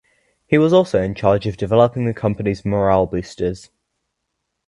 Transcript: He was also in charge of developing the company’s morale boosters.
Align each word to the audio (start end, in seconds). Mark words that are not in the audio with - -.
He 0.47 0.57
was 0.57 0.73
also 0.73 0.99
in 0.99 1.13
charge 1.13 1.45
of 1.45 1.57
developing 1.57 2.05
the 2.05 2.13
company’s 2.15 2.65
morale 2.65 3.05
boosters. 3.05 3.69